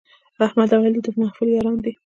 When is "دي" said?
1.83-1.93